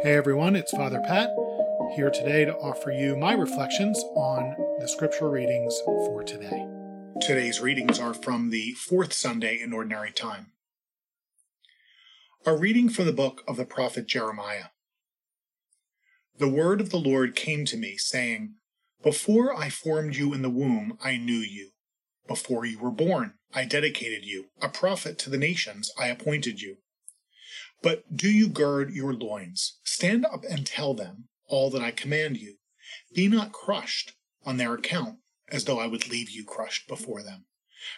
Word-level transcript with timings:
Hey 0.00 0.14
everyone, 0.14 0.54
it's 0.54 0.70
Father 0.70 1.00
Pat 1.00 1.30
here 1.96 2.08
today 2.08 2.44
to 2.44 2.54
offer 2.58 2.92
you 2.92 3.16
my 3.16 3.32
reflections 3.32 3.98
on 4.14 4.54
the 4.78 4.86
scripture 4.86 5.28
readings 5.28 5.76
for 5.84 6.22
today. 6.22 6.68
Today's 7.20 7.60
readings 7.60 7.98
are 7.98 8.14
from 8.14 8.50
the 8.50 8.74
fourth 8.74 9.12
Sunday 9.12 9.60
in 9.60 9.72
Ordinary 9.72 10.12
Time. 10.12 10.52
A 12.46 12.56
reading 12.56 12.88
from 12.88 13.06
the 13.06 13.12
book 13.12 13.42
of 13.48 13.56
the 13.56 13.64
prophet 13.64 14.06
Jeremiah. 14.06 14.66
The 16.38 16.48
word 16.48 16.80
of 16.80 16.90
the 16.90 17.00
Lord 17.00 17.34
came 17.34 17.64
to 17.64 17.76
me, 17.76 17.96
saying, 17.96 18.54
Before 19.02 19.52
I 19.52 19.68
formed 19.68 20.14
you 20.14 20.32
in 20.32 20.42
the 20.42 20.48
womb, 20.48 20.96
I 21.02 21.16
knew 21.16 21.40
you. 21.40 21.70
Before 22.28 22.64
you 22.64 22.78
were 22.78 22.92
born, 22.92 23.34
I 23.52 23.64
dedicated 23.64 24.24
you. 24.24 24.50
A 24.62 24.68
prophet 24.68 25.18
to 25.18 25.30
the 25.30 25.38
nations, 25.38 25.90
I 25.98 26.06
appointed 26.06 26.60
you. 26.60 26.76
But 27.82 28.16
do 28.16 28.30
you 28.30 28.48
gird 28.48 28.90
your 28.90 29.14
loins, 29.14 29.78
stand 29.84 30.26
up 30.26 30.44
and 30.48 30.66
tell 30.66 30.94
them 30.94 31.28
all 31.46 31.70
that 31.70 31.82
I 31.82 31.90
command 31.90 32.36
you. 32.36 32.56
Be 33.14 33.28
not 33.28 33.52
crushed 33.52 34.14
on 34.44 34.56
their 34.56 34.74
account, 34.74 35.18
as 35.48 35.64
though 35.64 35.78
I 35.78 35.86
would 35.86 36.08
leave 36.08 36.30
you 36.30 36.44
crushed 36.44 36.88
before 36.88 37.22
them. 37.22 37.46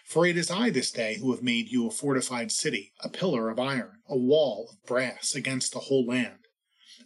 For 0.05 0.27
it 0.27 0.37
is 0.37 0.51
I 0.51 0.71
this 0.71 0.91
day 0.91 1.17
who 1.17 1.33
have 1.33 1.43
made 1.43 1.69
you 1.69 1.87
a 1.87 1.91
fortified 1.91 2.53
city, 2.53 2.93
a 3.01 3.09
pillar 3.09 3.49
of 3.49 3.59
iron, 3.59 4.03
a 4.07 4.17
wall 4.17 4.69
of 4.71 4.87
brass 4.87 5.35
against 5.35 5.73
the 5.73 5.81
whole 5.81 6.05
land, 6.05 6.47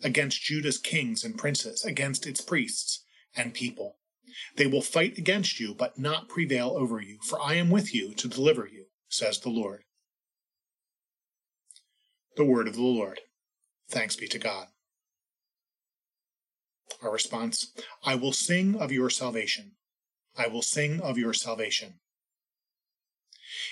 against 0.02 0.42
Judah's 0.42 0.78
kings 0.78 1.22
and 1.22 1.38
princes, 1.38 1.84
against 1.84 2.27
its 2.27 2.41
priests 2.41 3.05
and 3.36 3.55
people. 3.55 3.98
They 4.56 4.66
will 4.66 4.83
fight 4.83 5.16
against 5.16 5.61
you, 5.61 5.75
but 5.75 5.98
not 5.98 6.28
prevail 6.28 6.75
over 6.77 7.00
you, 7.00 7.19
for 7.22 7.41
I 7.41 7.55
am 7.55 7.70
with 7.70 7.95
you 7.95 8.12
to 8.14 8.28
deliver 8.28 8.66
you, 8.66 8.86
says 9.09 9.38
the 9.38 9.50
Lord. 9.50 9.84
The 12.37 12.45
word 12.45 12.66
of 12.66 12.74
the 12.74 12.83
Lord. 12.83 13.20
Thanks 13.88 14.16
be 14.16 14.27
to 14.29 14.38
God. 14.38 14.66
Our 17.02 17.12
response 17.12 17.73
I 18.05 18.14
will 18.17 18.33
sing 18.33 18.77
of 18.77 18.91
your 18.91 19.11
salvation. 19.11 19.72
I 20.36 20.48
will 20.48 20.62
sing 20.62 21.00
of 21.00 21.17
your 21.17 21.33
salvation. 21.33 22.00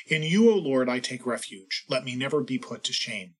In 0.06 0.22
you, 0.22 0.50
O 0.50 0.54
Lord, 0.54 0.88
I 0.88 1.00
take 1.00 1.26
refuge. 1.26 1.84
Let 1.88 2.04
me 2.04 2.14
never 2.14 2.40
be 2.40 2.58
put 2.58 2.84
to 2.84 2.92
shame. 2.92 3.34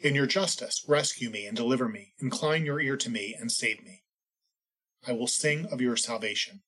In 0.00 0.14
your 0.14 0.26
justice, 0.26 0.84
rescue 0.88 1.30
me 1.30 1.46
and 1.46 1.56
deliver 1.56 1.88
me. 1.88 2.14
Incline 2.18 2.64
your 2.64 2.80
ear 2.80 2.96
to 2.96 3.10
me 3.10 3.36
and 3.38 3.52
save 3.52 3.84
me. 3.84 4.02
I 5.06 5.12
will 5.12 5.28
sing 5.28 5.66
of 5.66 5.80
your 5.80 5.96
salvation. 5.96 6.62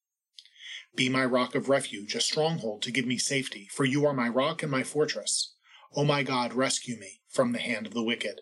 Be 0.95 1.09
my 1.09 1.25
rock 1.25 1.55
of 1.55 1.69
refuge, 1.69 2.15
a 2.15 2.21
stronghold 2.21 2.83
to 2.83 2.93
give 2.93 3.07
me 3.07 3.19
safety, 3.19 3.69
for 3.73 3.85
you 3.85 4.07
are 4.07 4.13
my 4.13 4.29
rock 4.29 4.63
and 4.63 4.71
my 4.71 4.83
fortress. 4.83 5.55
O 5.95 6.05
my 6.05 6.23
God, 6.23 6.53
rescue 6.53 6.99
me 6.99 7.21
from 7.29 7.53
the 7.53 7.59
hand 7.59 7.87
of 7.87 7.95
the 7.95 8.03
wicked. 8.03 8.41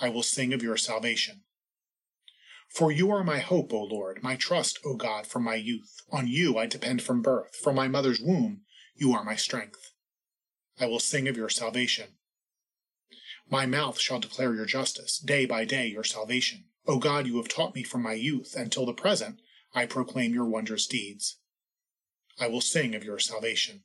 I 0.00 0.08
will 0.08 0.22
sing 0.22 0.52
of 0.52 0.62
your 0.62 0.76
salvation. 0.76 1.42
For 2.68 2.92
you 2.92 3.10
are 3.10 3.24
my 3.24 3.38
hope, 3.38 3.72
O 3.72 3.82
Lord, 3.82 4.22
my 4.22 4.36
trust, 4.36 4.78
O 4.84 4.94
God, 4.94 5.26
from 5.26 5.42
my 5.42 5.54
youth. 5.54 6.02
On 6.10 6.26
you 6.26 6.58
I 6.58 6.66
depend 6.66 7.02
from 7.02 7.22
birth. 7.22 7.56
From 7.56 7.74
my 7.74 7.88
mother's 7.88 8.20
womb, 8.20 8.62
you 8.94 9.12
are 9.12 9.24
my 9.24 9.36
strength. 9.36 9.92
I 10.78 10.86
will 10.86 11.00
sing 11.00 11.28
of 11.28 11.36
your 11.36 11.48
salvation. 11.48 12.18
My 13.50 13.64
mouth 13.64 13.98
shall 13.98 14.20
declare 14.20 14.54
your 14.54 14.66
justice, 14.66 15.18
day 15.18 15.46
by 15.46 15.64
day 15.64 15.86
your 15.86 16.04
salvation. 16.04 16.64
O 16.86 16.98
God, 16.98 17.26
you 17.26 17.36
have 17.38 17.48
taught 17.48 17.74
me 17.74 17.82
from 17.82 18.02
my 18.02 18.12
youth, 18.12 18.54
until 18.54 18.86
the 18.86 18.92
present 18.92 19.40
I 19.74 19.86
proclaim 19.86 20.34
your 20.34 20.46
wondrous 20.46 20.86
deeds. 20.86 21.38
I 22.38 22.48
will 22.48 22.60
sing 22.60 22.94
of 22.94 23.04
your 23.04 23.18
salvation. 23.18 23.84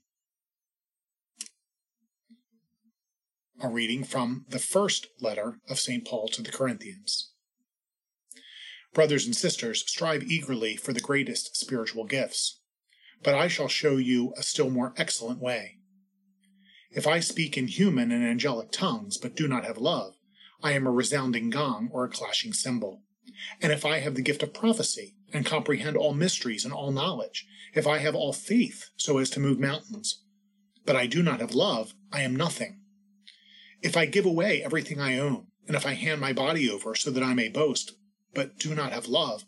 A 3.62 3.70
reading 3.70 4.04
from 4.04 4.46
the 4.50 4.60
first 4.60 5.08
letter 5.22 5.60
of 5.70 5.80
St. 5.80 6.06
Paul 6.06 6.28
to 6.30 6.42
the 6.42 6.52
Corinthians. 6.52 7.32
Brothers 8.94 9.26
and 9.26 9.36
sisters, 9.36 9.84
strive 9.88 10.24
eagerly 10.24 10.76
for 10.76 10.94
the 10.94 11.00
greatest 11.00 11.56
spiritual 11.56 12.06
gifts, 12.06 12.60
but 13.22 13.36
I 13.36 13.48
shall 13.48 13.68
show 13.68 13.98
you 13.98 14.34
a 14.38 14.44
still 14.44 14.70
more 14.70 14.94
excellent 14.98 15.40
way. 15.40 15.78
If 16.92 17.08
I 17.08 17.20
speak 17.20 17.58
in 17.58 17.68
human 17.68 18.12
and 18.12 18.24
angelic 18.24 18.72
tongues, 18.72 19.18
but 19.18 19.36
do 19.36 19.48
not 19.48 19.66
have 19.66 19.78
love, 19.78 20.14
I 20.62 20.74
am 20.74 20.86
a 20.86 20.92
resounding 20.92 21.50
gong 21.50 21.90
or 21.92 22.04
a 22.04 22.10
clashing 22.10 22.54
cymbal. 22.54 23.02
And 23.62 23.72
if 23.72 23.86
I 23.86 24.00
have 24.00 24.16
the 24.16 24.22
gift 24.22 24.44
of 24.44 24.54
prophecy, 24.54 25.16
and 25.34 25.46
comprehend 25.46 25.98
all 25.98 26.14
mysteries 26.14 26.64
and 26.64 26.74
all 26.74 26.92
knowledge, 26.92 27.48
if 27.74 27.88
I 27.88 27.98
have 27.98 28.16
all 28.16 28.32
faith 28.32 28.90
so 28.96 29.18
as 29.18 29.32
to 29.32 29.40
move 29.40 29.60
mountains, 29.60 30.24
but 30.86 30.96
I 30.96 31.08
do 31.08 31.24
not 31.24 31.40
have 31.40 31.56
love, 31.56 31.94
I 32.12 32.22
am 32.22 32.36
nothing. 32.36 32.82
If 33.84 33.98
I 33.98 34.06
give 34.06 34.26
away 34.26 34.64
everything 34.64 35.02
I 35.02 35.20
own, 35.20 35.48
and 35.68 35.76
if 35.76 35.86
I 35.86 35.94
hand 35.94 36.22
my 36.22 36.32
body 36.32 36.70
over 36.70 36.96
so 36.96 37.12
that 37.12 37.22
I 37.22 37.34
may 37.34 37.50
boast, 37.50 37.92
but 38.34 38.58
do 38.58 38.74
not 38.74 38.94
have 38.94 39.08
love, 39.08 39.44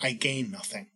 I 0.00 0.12
gain 0.12 0.50
nothing. 0.50 0.88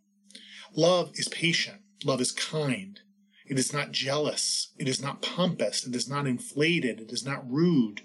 Love 0.74 1.12
is 1.14 1.28
patient. 1.28 1.80
Love 2.04 2.20
is 2.20 2.32
kind. 2.32 2.98
It 3.46 3.56
is 3.56 3.72
not 3.72 3.92
jealous. 3.92 4.72
It 4.78 4.88
is 4.88 5.00
not 5.00 5.22
pompous. 5.22 5.86
It 5.86 5.94
is 5.94 6.08
not 6.08 6.26
inflated. 6.26 7.00
It 7.00 7.12
is 7.12 7.24
not 7.24 7.48
rude. 7.48 8.02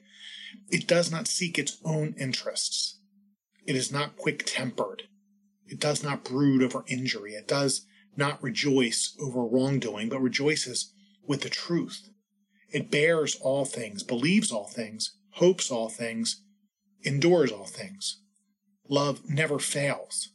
It 0.70 0.88
does 0.88 1.12
not 1.12 1.28
seek 1.28 1.58
its 1.58 1.78
own 1.84 2.14
interests. 2.20 3.00
It 3.66 3.76
is 3.76 3.92
not 3.92 4.16
quick 4.16 4.44
tempered. 4.46 5.04
It 5.68 5.80
does 5.80 6.04
not 6.04 6.24
brood 6.24 6.62
over 6.62 6.86
injury. 6.88 7.34
It 7.34 7.48
does 7.48 7.86
not 8.16 8.42
rejoice 8.44 9.16
over 9.20 9.44
wrongdoing, 9.44 10.10
but 10.10 10.22
rejoices 10.22 10.94
with 11.26 11.42
the 11.42 11.50
truth. 11.50 12.10
It 12.78 12.92
bears 12.92 13.36
all 13.42 13.66
things, 13.66 14.04
believes 14.04 14.52
all 14.52 14.68
things, 14.68 15.18
hopes 15.32 15.72
all 15.72 15.90
things, 15.90 16.44
endures 17.02 17.52
all 17.52 17.66
things. 17.66 18.22
Love 18.88 19.28
never 19.28 19.58
fails. 19.58 20.30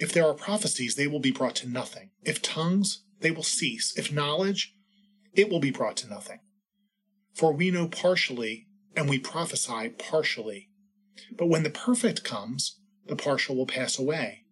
If 0.00 0.12
there 0.12 0.26
are 0.26 0.34
prophecies, 0.34 0.96
they 0.96 1.06
will 1.06 1.20
be 1.20 1.30
brought 1.30 1.54
to 1.56 1.68
nothing. 1.68 2.10
If 2.24 2.42
tongues, 2.42 3.04
they 3.20 3.30
will 3.30 3.44
cease. 3.44 3.96
If 3.96 4.12
knowledge, 4.12 4.74
it 5.32 5.48
will 5.48 5.60
be 5.60 5.70
brought 5.70 5.96
to 5.98 6.08
nothing. 6.08 6.40
For 7.34 7.52
we 7.52 7.70
know 7.70 7.86
partially, 7.86 8.66
and 8.96 9.08
we 9.08 9.20
prophesy 9.20 9.90
partially. 9.90 10.70
But 11.30 11.46
when 11.46 11.62
the 11.62 11.70
perfect 11.70 12.24
comes, 12.24 12.80
the 13.06 13.14
partial 13.14 13.54
will 13.54 13.64
pass 13.64 13.96
away. 13.96 14.42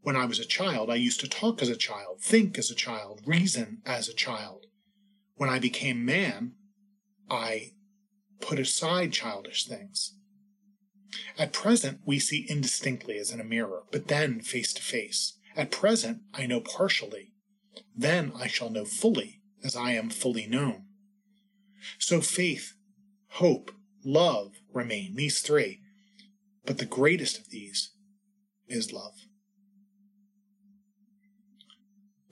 When 0.00 0.16
I 0.16 0.24
was 0.24 0.38
a 0.38 0.46
child, 0.46 0.88
I 0.88 0.94
used 0.94 1.20
to 1.20 1.28
talk 1.28 1.60
as 1.60 1.68
a 1.68 1.76
child, 1.76 2.22
think 2.22 2.56
as 2.56 2.70
a 2.70 2.74
child, 2.74 3.20
reason 3.26 3.82
as 3.84 4.08
a 4.08 4.14
child. 4.14 4.64
When 5.38 5.48
I 5.48 5.60
became 5.60 6.04
man, 6.04 6.54
I 7.30 7.70
put 8.40 8.58
aside 8.58 9.12
childish 9.12 9.66
things. 9.66 10.16
At 11.38 11.52
present, 11.52 12.00
we 12.04 12.18
see 12.18 12.44
indistinctly 12.50 13.18
as 13.18 13.30
in 13.30 13.40
a 13.40 13.44
mirror, 13.44 13.84
but 13.92 14.08
then 14.08 14.40
face 14.40 14.72
to 14.74 14.82
face. 14.82 15.38
At 15.56 15.70
present, 15.70 16.22
I 16.34 16.46
know 16.46 16.60
partially. 16.60 17.32
Then 17.96 18.32
I 18.36 18.48
shall 18.48 18.68
know 18.68 18.84
fully, 18.84 19.40
as 19.62 19.76
I 19.76 19.92
am 19.92 20.10
fully 20.10 20.46
known. 20.46 20.86
So 22.00 22.20
faith, 22.20 22.74
hope, 23.28 23.70
love 24.04 24.54
remain, 24.72 25.14
these 25.14 25.40
three. 25.40 25.80
But 26.66 26.78
the 26.78 26.84
greatest 26.84 27.38
of 27.38 27.50
these 27.50 27.92
is 28.66 28.92
love. 28.92 29.14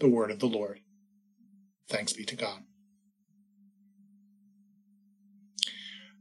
The 0.01 0.09
word 0.09 0.33
of 0.33 0.41
the 0.41 0.47
Lord. 0.47 0.81
Thanks 1.89 2.13
be 2.13 2.25
to 2.25 2.37
God. 2.37 2.63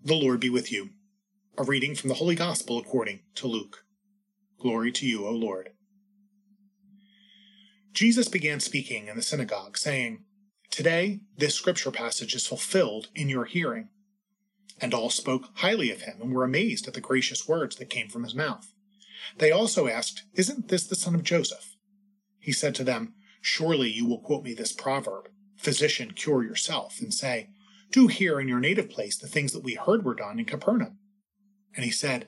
The 0.05 0.13
Lord 0.13 0.39
be 0.39 0.51
with 0.51 0.71
you. 0.71 0.91
A 1.57 1.63
reading 1.63 1.95
from 1.95 2.09
the 2.09 2.15
Holy 2.15 2.35
Gospel 2.35 2.77
according 2.77 3.21
to 3.33 3.47
Luke. 3.47 3.85
Glory 4.59 4.91
to 4.91 5.07
you, 5.07 5.25
O 5.25 5.31
Lord. 5.31 5.71
Jesus 7.91 8.27
began 8.27 8.59
speaking 8.59 9.07
in 9.07 9.15
the 9.15 9.23
synagogue, 9.23 9.79
saying, 9.79 10.23
Today 10.69 11.21
this 11.39 11.55
scripture 11.55 11.89
passage 11.89 12.35
is 12.35 12.45
fulfilled 12.45 13.07
in 13.15 13.29
your 13.29 13.45
hearing. 13.45 13.89
And 14.79 14.93
all 14.93 15.09
spoke 15.09 15.49
highly 15.55 15.89
of 15.89 16.01
him 16.01 16.19
and 16.21 16.31
were 16.31 16.43
amazed 16.43 16.87
at 16.87 16.93
the 16.93 17.01
gracious 17.01 17.47
words 17.47 17.77
that 17.77 17.89
came 17.89 18.07
from 18.07 18.25
his 18.25 18.35
mouth. 18.35 18.75
They 19.39 19.49
also 19.49 19.87
asked, 19.87 20.21
Isn't 20.35 20.67
this 20.67 20.85
the 20.85 20.95
son 20.95 21.15
of 21.15 21.23
Joseph? 21.23 21.77
He 22.37 22.51
said 22.51 22.75
to 22.75 22.83
them, 22.83 23.15
Surely 23.41 23.89
you 23.89 24.05
will 24.05 24.19
quote 24.19 24.43
me 24.43 24.53
this 24.53 24.71
proverb, 24.71 25.29
Physician, 25.57 26.11
cure 26.11 26.43
yourself, 26.43 27.01
and 27.01 27.11
say, 27.11 27.49
do 27.95 28.07
here 28.07 28.41
in 28.41 28.47
your 28.49 28.59
native 28.59 28.89
place 28.89 29.17
the 29.17 29.27
things 29.27 29.53
that 29.53 29.63
we 29.63 29.75
heard 29.75 30.03
were 30.03 30.13
done 30.13 30.37
in 30.37 30.43
Capernaum. 30.43 30.97
And 31.75 31.85
he 31.85 31.91
said, 31.91 32.27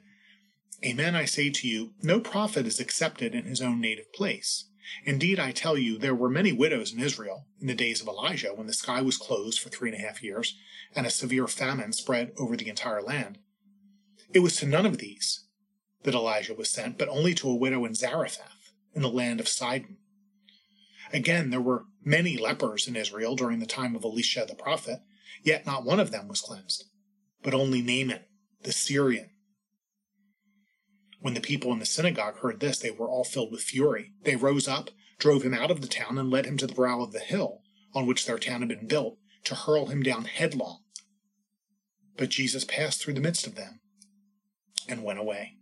Amen, 0.86 1.14
I 1.14 1.26
say 1.26 1.50
to 1.50 1.68
you, 1.68 1.94
no 2.02 2.22
prophet 2.22 2.66
is 2.66 2.80
accepted 2.80 3.36
in 3.36 3.44
his 3.44 3.62
own 3.62 3.82
native 3.82 4.14
place. 4.14 4.70
Indeed, 5.04 5.40
I 5.40 5.52
tell 5.52 5.78
you, 5.78 5.98
there 5.98 6.16
were 6.16 6.30
many 6.30 6.54
widows 6.54 6.94
in 6.94 7.02
Israel 7.02 7.48
in 7.60 7.68
the 7.68 7.76
days 7.76 8.02
of 8.02 8.08
Elijah 8.08 8.54
when 8.56 8.68
the 8.68 8.74
sky 8.74 9.02
was 9.02 9.18
closed 9.18 9.60
for 9.60 9.68
three 9.68 9.92
and 9.92 10.02
a 10.02 10.08
half 10.08 10.24
years 10.24 10.56
and 10.96 11.06
a 11.06 11.10
severe 11.10 11.48
famine 11.48 11.92
spread 11.92 12.32
over 12.40 12.56
the 12.56 12.70
entire 12.70 13.02
land. 13.02 13.40
It 14.34 14.40
was 14.40 14.56
to 14.58 14.66
none 14.66 14.86
of 14.86 15.00
these 15.00 15.48
that 16.04 16.16
Elijah 16.16 16.54
was 16.54 16.70
sent, 16.70 16.98
but 16.98 17.10
only 17.10 17.34
to 17.36 17.50
a 17.50 17.56
widow 17.56 17.84
in 17.84 17.94
Zarephath 17.94 18.72
in 18.94 19.02
the 19.02 19.10
land 19.10 19.42
of 19.42 19.50
Sidon. 19.50 19.98
Again, 21.12 21.50
there 21.50 21.60
were 21.60 21.86
many 22.06 22.38
lepers 22.38 22.88
in 22.88 22.96
Israel 22.96 23.36
during 23.36 23.60
the 23.60 23.66
time 23.66 23.98
of 23.98 24.06
Elisha 24.06 24.46
the 24.48 24.56
prophet, 24.56 25.00
Yet 25.44 25.66
not 25.66 25.86
one 25.86 26.00
of 26.00 26.12
them 26.12 26.28
was 26.28 26.42
cleansed, 26.42 26.86
but 27.44 27.54
only 27.54 27.82
Naaman, 27.82 28.26
the 28.64 28.72
Syrian, 28.72 29.30
When 31.20 31.34
the 31.34 31.42
people 31.42 31.74
in 31.74 31.80
the 31.80 31.86
synagogue 31.86 32.38
heard 32.40 32.60
this, 32.60 32.80
they 32.80 32.92
were 32.92 33.10
all 33.10 33.24
filled 33.24 33.52
with 33.52 33.62
fury. 33.62 34.14
They 34.24 34.36
rose 34.36 34.68
up, 34.68 34.92
drove 35.18 35.44
him 35.44 35.54
out 35.54 35.72
of 35.72 35.82
the 35.82 35.88
town, 35.88 36.18
and 36.18 36.30
led 36.30 36.46
him 36.46 36.58
to 36.58 36.68
the 36.68 36.76
brow 36.76 37.02
of 37.02 37.12
the 37.12 37.20
hill 37.20 37.62
on 37.94 38.06
which 38.06 38.26
their 38.26 38.38
town 38.38 38.62
had 38.62 38.70
been 38.70 38.88
built, 38.88 39.18
to 39.46 39.56
hurl 39.56 39.88
him 39.88 40.04
down 40.04 40.26
headlong. 40.26 40.84
But 42.18 42.30
Jesus 42.30 42.66
passed 42.66 43.02
through 43.02 43.16
the 43.16 43.22
midst 43.22 43.48
of 43.48 43.56
them 43.56 43.80
and 44.88 45.04
went 45.04 45.20
away. 45.20 45.58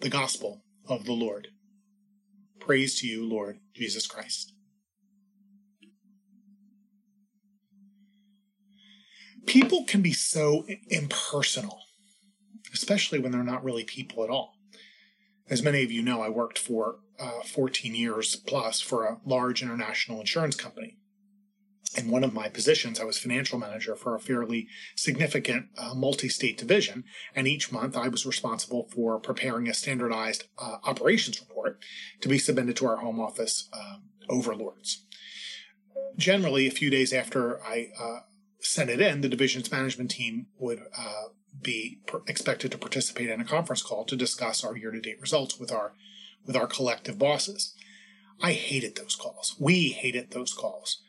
The 0.00 0.08
Gospel 0.08 0.62
of 0.86 1.04
the 1.04 1.12
Lord. 1.12 1.48
Praise 2.60 3.00
to 3.00 3.06
you, 3.06 3.28
Lord 3.28 3.58
Jesus 3.74 4.06
Christ. 4.06 4.52
People 9.46 9.84
can 9.84 10.02
be 10.02 10.12
so 10.12 10.64
impersonal, 10.88 11.80
especially 12.72 13.18
when 13.18 13.32
they're 13.32 13.42
not 13.42 13.64
really 13.64 13.84
people 13.84 14.24
at 14.24 14.30
all. 14.30 14.54
As 15.50 15.62
many 15.62 15.82
of 15.82 15.92
you 15.92 16.02
know, 16.02 16.22
I 16.22 16.28
worked 16.28 16.58
for 16.58 17.00
uh, 17.18 17.42
14 17.44 17.94
years 17.94 18.36
plus 18.36 18.80
for 18.80 19.04
a 19.04 19.18
large 19.24 19.62
international 19.62 20.20
insurance 20.20 20.56
company. 20.56 20.96
In 21.96 22.10
one 22.10 22.24
of 22.24 22.32
my 22.32 22.48
positions, 22.48 22.98
I 22.98 23.04
was 23.04 23.18
financial 23.18 23.58
manager 23.58 23.94
for 23.94 24.14
a 24.14 24.20
fairly 24.20 24.66
significant 24.96 25.66
uh, 25.76 25.92
multi 25.94 26.28
state 26.28 26.56
division. 26.56 27.04
And 27.34 27.46
each 27.46 27.70
month, 27.70 27.96
I 27.96 28.08
was 28.08 28.24
responsible 28.24 28.88
for 28.94 29.20
preparing 29.20 29.68
a 29.68 29.74
standardized 29.74 30.44
uh, 30.58 30.78
operations 30.84 31.40
report 31.40 31.82
to 32.22 32.28
be 32.28 32.38
submitted 32.38 32.76
to 32.76 32.86
our 32.86 32.96
home 32.96 33.20
office 33.20 33.68
uh, 33.74 33.96
overlords. 34.30 35.04
Generally, 36.16 36.66
a 36.66 36.70
few 36.70 36.88
days 36.88 37.12
after 37.12 37.62
I 37.62 37.88
uh, 38.00 38.20
sent 38.62 38.90
it 38.90 39.00
in, 39.00 39.20
the 39.20 39.28
division's 39.28 39.70
management 39.70 40.10
team 40.10 40.46
would 40.58 40.80
uh, 40.96 41.24
be 41.60 42.00
per- 42.06 42.22
expected 42.26 42.70
to 42.72 42.78
participate 42.78 43.28
in 43.28 43.40
a 43.40 43.44
conference 43.44 43.82
call 43.82 44.04
to 44.04 44.16
discuss 44.16 44.64
our 44.64 44.76
year-to-date 44.76 45.20
results 45.20 45.58
with 45.58 45.72
our 45.72 45.92
with 46.46 46.56
our 46.56 46.66
collective 46.66 47.18
bosses. 47.18 47.74
I 48.42 48.52
hated 48.52 48.96
those 48.96 49.14
calls. 49.14 49.54
We 49.60 49.90
hated 49.90 50.32
those 50.32 50.52
calls. 50.52 51.02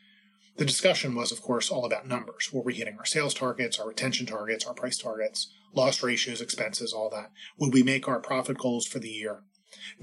The 0.56 0.64
discussion 0.64 1.16
was, 1.16 1.32
of 1.32 1.42
course, 1.42 1.70
all 1.70 1.84
about 1.84 2.06
numbers. 2.06 2.52
Were 2.52 2.62
we 2.62 2.74
hitting 2.74 2.96
our 2.98 3.04
sales 3.04 3.34
targets, 3.34 3.80
our 3.80 3.88
retention 3.88 4.26
targets, 4.26 4.64
our 4.64 4.74
price 4.74 4.96
targets, 4.98 5.52
loss 5.72 6.02
ratios, 6.04 6.40
expenses, 6.40 6.92
all 6.92 7.10
that? 7.10 7.32
Would 7.58 7.72
we 7.72 7.82
make 7.82 8.06
our 8.06 8.20
profit 8.20 8.58
goals 8.58 8.86
for 8.86 9.00
the 9.00 9.08
year? 9.08 9.42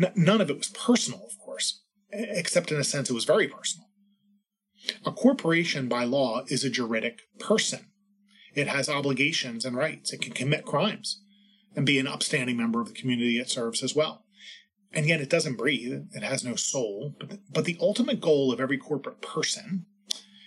N- 0.02 0.12
none 0.16 0.42
of 0.42 0.50
it 0.50 0.58
was 0.58 0.68
personal, 0.70 1.26
of 1.26 1.40
course, 1.40 1.84
except 2.12 2.72
in 2.72 2.80
a 2.80 2.84
sense 2.84 3.10
it 3.10 3.14
was 3.14 3.24
very 3.24 3.48
personal. 3.48 3.88
A 5.06 5.12
corporation 5.12 5.88
by 5.88 6.04
law 6.04 6.44
is 6.48 6.64
a 6.64 6.70
juridic 6.70 7.22
person. 7.40 7.88
It 8.54 8.68
has 8.68 8.90
obligations 8.90 9.66
and 9.66 9.76
rights. 9.76 10.12
It 10.12 10.22
can 10.22 10.34
commit 10.34 10.66
crimes 10.66 11.22
and 11.76 11.86
be 11.86 12.00
an 12.00 12.08
upstanding 12.08 12.58
member 12.58 12.82
of 12.82 12.88
the 12.88 13.00
community 13.00 13.40
it 13.40 13.50
serves 13.50 13.84
as 13.84 13.96
well. 13.96 14.26
And 14.94 15.08
yet 15.08 15.22
it 15.22 15.30
doesn't 15.30 15.58
breathe. 15.58 16.08
It 16.14 16.24
has 16.24 16.44
no 16.44 16.56
soul. 16.56 17.16
But 17.18 17.30
the, 17.30 17.40
but 17.50 17.66
the 17.66 17.78
ultimate 17.80 18.20
goal 18.20 18.52
of 18.52 18.60
every 18.60 18.78
corporate 18.78 19.22
person 19.22 19.86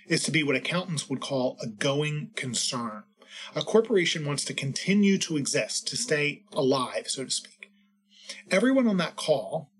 is 0.06 0.22
to 0.24 0.30
be 0.30 0.42
what 0.42 0.56
accountants 0.56 1.08
would 1.08 1.20
call 1.20 1.56
a 1.62 1.66
going 1.66 2.30
concern. 2.36 3.04
A 3.56 3.62
corporation 3.62 4.26
wants 4.26 4.44
to 4.44 4.54
continue 4.54 5.16
to 5.18 5.36
exist, 5.36 5.88
to 5.88 5.96
stay 5.96 6.42
alive, 6.52 7.04
so 7.08 7.24
to 7.24 7.30
speak. 7.30 7.70
Everyone 8.50 8.86
on 8.86 8.98
that 8.98 9.16
call 9.16 9.70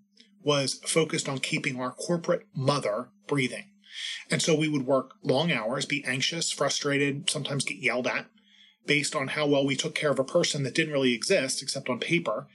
was 0.43 0.79
focused 0.85 1.29
on 1.29 1.39
keeping 1.39 1.79
our 1.79 1.91
corporate 1.91 2.47
mother 2.55 3.09
breathing. 3.27 3.65
And 4.29 4.41
so 4.41 4.55
we 4.55 4.67
would 4.67 4.85
work 4.85 5.13
long 5.23 5.51
hours, 5.51 5.85
be 5.85 6.03
anxious, 6.05 6.51
frustrated, 6.51 7.29
sometimes 7.29 7.65
get 7.65 7.77
yelled 7.77 8.07
at 8.07 8.27
based 8.85 9.15
on 9.15 9.29
how 9.29 9.47
well 9.47 9.65
we 9.65 9.75
took 9.75 9.95
care 9.95 10.11
of 10.11 10.19
a 10.19 10.23
person 10.23 10.63
that 10.63 10.75
didn't 10.75 10.93
really 10.93 11.13
exist 11.13 11.61
except 11.61 11.89
on 11.89 11.99
paper 11.99 12.47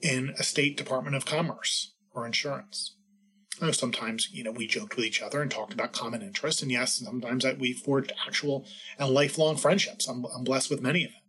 in 0.00 0.34
a 0.38 0.42
state 0.42 0.76
department 0.76 1.16
of 1.16 1.24
commerce 1.24 1.94
or 2.12 2.26
insurance. 2.26 2.94
know 3.60 3.72
sometimes, 3.72 4.28
you 4.32 4.44
know, 4.44 4.52
we 4.52 4.66
joked 4.66 4.96
with 4.96 5.04
each 5.04 5.22
other 5.22 5.42
and 5.42 5.50
talked 5.50 5.72
about 5.72 5.92
common 5.92 6.22
interests. 6.22 6.62
And 6.62 6.70
yes, 6.70 6.98
sometimes 6.98 7.44
we 7.58 7.72
forged 7.72 8.12
actual 8.26 8.66
and 8.98 9.10
lifelong 9.10 9.56
friendships. 9.56 10.06
I'm, 10.06 10.24
I'm 10.26 10.44
blessed 10.44 10.70
with 10.70 10.82
many 10.82 11.04
of 11.04 11.10
them. 11.10 11.20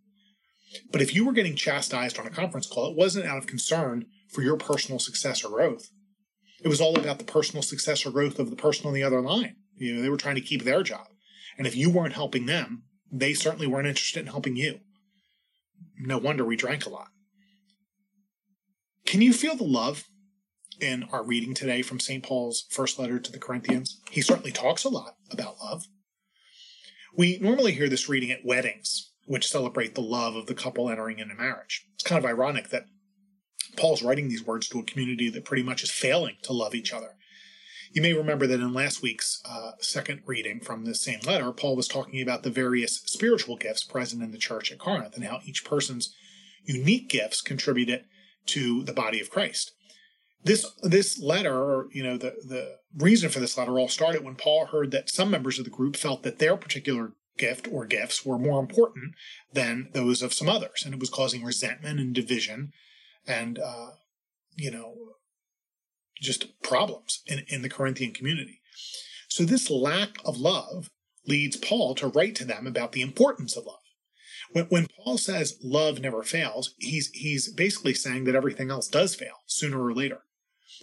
But 0.92 1.02
if 1.02 1.14
you 1.14 1.24
were 1.24 1.32
getting 1.32 1.56
chastised 1.56 2.18
on 2.18 2.26
a 2.26 2.30
conference 2.30 2.66
call, 2.66 2.90
it 2.90 2.96
wasn't 2.96 3.26
out 3.26 3.38
of 3.38 3.46
concern 3.46 4.06
for 4.28 4.42
your 4.42 4.56
personal 4.56 5.00
success 5.00 5.44
or 5.44 5.48
growth. 5.48 5.90
It 6.62 6.68
was 6.68 6.80
all 6.80 6.98
about 6.98 7.18
the 7.18 7.24
personal 7.24 7.62
success 7.62 8.04
or 8.04 8.10
growth 8.10 8.38
of 8.38 8.50
the 8.50 8.56
person 8.56 8.86
on 8.86 8.92
the 8.92 9.02
other 9.02 9.20
line. 9.20 9.56
You 9.76 9.94
know, 9.94 10.02
they 10.02 10.10
were 10.10 10.16
trying 10.16 10.34
to 10.34 10.40
keep 10.40 10.64
their 10.64 10.82
job. 10.82 11.06
And 11.56 11.66
if 11.66 11.74
you 11.74 11.90
weren't 11.90 12.12
helping 12.12 12.46
them, 12.46 12.84
they 13.10 13.34
certainly 13.34 13.66
weren't 13.66 13.88
interested 13.88 14.20
in 14.20 14.26
helping 14.26 14.56
you. 14.56 14.80
No 15.98 16.18
wonder 16.18 16.44
we 16.44 16.56
drank 16.56 16.86
a 16.86 16.90
lot. 16.90 17.08
Can 19.06 19.22
you 19.22 19.32
feel 19.32 19.56
the 19.56 19.64
love 19.64 20.04
in 20.80 21.04
our 21.12 21.24
reading 21.24 21.54
today 21.54 21.82
from 21.82 22.00
St. 22.00 22.22
Paul's 22.22 22.66
first 22.70 22.98
letter 22.98 23.18
to 23.18 23.32
the 23.32 23.38
Corinthians? 23.38 24.00
He 24.10 24.20
certainly 24.20 24.52
talks 24.52 24.84
a 24.84 24.88
lot 24.88 25.16
about 25.30 25.58
love. 25.62 25.86
We 27.16 27.38
normally 27.38 27.72
hear 27.72 27.88
this 27.88 28.08
reading 28.08 28.30
at 28.30 28.44
weddings, 28.44 29.12
which 29.26 29.48
celebrate 29.48 29.94
the 29.94 30.00
love 30.00 30.36
of 30.36 30.46
the 30.46 30.54
couple 30.54 30.88
entering 30.88 31.18
into 31.18 31.34
marriage. 31.34 31.86
It's 31.94 32.04
kind 32.04 32.22
of 32.22 32.28
ironic 32.28 32.70
that 32.70 32.84
Paul's 33.76 34.02
writing 34.02 34.28
these 34.28 34.44
words 34.44 34.68
to 34.68 34.78
a 34.78 34.84
community 34.84 35.28
that 35.30 35.44
pretty 35.44 35.62
much 35.62 35.82
is 35.82 35.90
failing 35.90 36.36
to 36.42 36.52
love 36.52 36.74
each 36.74 36.92
other. 36.92 37.16
You 37.92 38.02
may 38.02 38.12
remember 38.12 38.46
that 38.46 38.60
in 38.60 38.72
last 38.72 39.02
week's 39.02 39.42
uh, 39.44 39.72
second 39.80 40.22
reading 40.24 40.60
from 40.60 40.84
this 40.84 41.00
same 41.00 41.20
letter, 41.26 41.50
Paul 41.50 41.74
was 41.74 41.88
talking 41.88 42.22
about 42.22 42.44
the 42.44 42.50
various 42.50 43.02
spiritual 43.06 43.56
gifts 43.56 43.82
present 43.82 44.22
in 44.22 44.30
the 44.30 44.38
church 44.38 44.70
at 44.70 44.78
Corinth 44.78 45.16
and 45.16 45.24
how 45.24 45.40
each 45.44 45.64
person's 45.64 46.14
unique 46.64 47.08
gifts 47.08 47.40
contributed 47.40 48.04
to 48.46 48.84
the 48.84 48.92
body 48.92 49.20
of 49.20 49.30
Christ. 49.30 49.72
This 50.42 50.64
this 50.82 51.20
letter, 51.20 51.54
or 51.54 51.88
you 51.92 52.02
know, 52.02 52.16
the 52.16 52.36
the 52.46 52.76
reason 52.96 53.28
for 53.28 53.40
this 53.40 53.58
letter 53.58 53.78
all 53.78 53.88
started 53.88 54.24
when 54.24 54.36
Paul 54.36 54.66
heard 54.66 54.90
that 54.92 55.10
some 55.10 55.30
members 55.30 55.58
of 55.58 55.64
the 55.64 55.70
group 55.70 55.96
felt 55.96 56.22
that 56.22 56.38
their 56.38 56.56
particular 56.56 57.12
gift 57.36 57.68
or 57.70 57.86
gifts 57.86 58.24
were 58.24 58.38
more 58.38 58.60
important 58.60 59.14
than 59.52 59.88
those 59.92 60.22
of 60.22 60.32
some 60.32 60.48
others, 60.48 60.82
and 60.84 60.94
it 60.94 61.00
was 61.00 61.10
causing 61.10 61.42
resentment 61.42 61.98
and 61.98 62.14
division 62.14 62.72
and 63.26 63.58
uh, 63.58 63.90
you 64.56 64.70
know 64.70 64.94
just 66.20 66.62
problems 66.62 67.22
in, 67.26 67.44
in 67.48 67.62
the 67.62 67.68
Corinthian 67.68 68.12
community. 68.12 68.60
So 69.28 69.44
this 69.44 69.70
lack 69.70 70.18
of 70.24 70.38
love 70.38 70.90
leads 71.26 71.56
Paul 71.56 71.94
to 71.94 72.08
write 72.08 72.34
to 72.36 72.44
them 72.44 72.66
about 72.66 72.92
the 72.92 73.00
importance 73.00 73.56
of 73.56 73.64
love. 73.64 73.76
When, 74.52 74.64
when 74.66 74.86
Paul 74.96 75.16
says 75.18 75.58
love 75.62 76.00
never 76.00 76.22
fails, 76.22 76.74
he's 76.78 77.10
he's 77.10 77.52
basically 77.52 77.94
saying 77.94 78.24
that 78.24 78.34
everything 78.34 78.70
else 78.70 78.88
does 78.88 79.14
fail 79.14 79.42
sooner 79.46 79.82
or 79.82 79.94
later. 79.94 80.22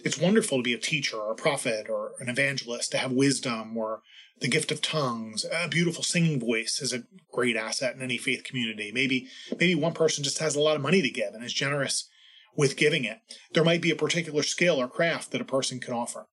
It's 0.04 0.18
wonderful 0.18 0.58
to 0.58 0.62
be 0.62 0.74
a 0.74 0.78
teacher 0.78 1.16
or 1.16 1.32
a 1.32 1.36
prophet 1.36 1.88
or 1.88 2.12
an 2.20 2.28
evangelist, 2.28 2.92
to 2.92 2.98
have 2.98 3.12
wisdom 3.12 3.76
or 3.76 4.00
the 4.40 4.48
gift 4.48 4.70
of 4.70 4.80
tongues. 4.80 5.44
A 5.44 5.68
beautiful 5.68 6.04
singing 6.04 6.38
voice 6.38 6.80
is 6.80 6.92
a 6.92 7.02
great 7.32 7.56
asset 7.56 7.96
in 7.96 8.02
any 8.02 8.16
faith 8.16 8.44
community. 8.44 8.92
Maybe 8.92 9.28
maybe 9.50 9.74
one 9.74 9.94
person 9.94 10.24
just 10.24 10.38
has 10.38 10.54
a 10.54 10.60
lot 10.60 10.76
of 10.76 10.82
money 10.82 11.02
to 11.02 11.10
give 11.10 11.34
and 11.34 11.44
is 11.44 11.52
generous 11.52 12.08
with 12.58 12.76
giving 12.76 13.04
it. 13.04 13.20
There 13.54 13.64
might 13.64 13.80
be 13.80 13.92
a 13.92 13.96
particular 13.96 14.42
skill 14.42 14.80
or 14.80 14.88
craft 14.88 15.30
that 15.30 15.40
a 15.40 15.44
person 15.44 15.78
can 15.78 15.94
offer. 15.94 16.26